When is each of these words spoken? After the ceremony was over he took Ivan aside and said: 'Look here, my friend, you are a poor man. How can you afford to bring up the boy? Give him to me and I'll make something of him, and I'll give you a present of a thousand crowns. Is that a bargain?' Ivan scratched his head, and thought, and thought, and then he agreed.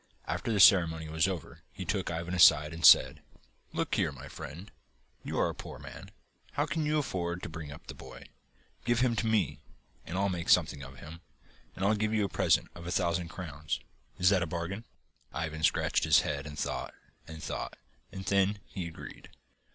After 0.25 0.51
the 0.51 0.59
ceremony 0.59 1.09
was 1.09 1.27
over 1.27 1.61
he 1.71 1.85
took 1.85 2.09
Ivan 2.09 2.33
aside 2.33 2.73
and 2.73 2.83
said: 2.83 3.21
'Look 3.71 3.93
here, 3.93 4.11
my 4.11 4.27
friend, 4.29 4.71
you 5.23 5.37
are 5.39 5.49
a 5.49 5.53
poor 5.53 5.77
man. 5.77 6.09
How 6.53 6.65
can 6.65 6.87
you 6.87 6.97
afford 6.97 7.43
to 7.43 7.49
bring 7.49 7.71
up 7.71 7.85
the 7.85 7.93
boy? 7.93 8.25
Give 8.83 9.01
him 9.01 9.15
to 9.17 9.27
me 9.27 9.61
and 10.03 10.17
I'll 10.17 10.27
make 10.27 10.49
something 10.49 10.81
of 10.81 10.97
him, 10.97 11.21
and 11.75 11.85
I'll 11.85 11.93
give 11.93 12.15
you 12.15 12.25
a 12.25 12.29
present 12.29 12.67
of 12.73 12.87
a 12.87 12.91
thousand 12.91 13.27
crowns. 13.27 13.79
Is 14.17 14.29
that 14.31 14.41
a 14.41 14.47
bargain?' 14.47 14.85
Ivan 15.33 15.61
scratched 15.61 16.05
his 16.05 16.21
head, 16.21 16.47
and 16.47 16.57
thought, 16.57 16.95
and 17.27 17.43
thought, 17.43 17.75
and 18.11 18.25
then 18.25 18.57
he 18.65 18.87
agreed. 18.87 19.29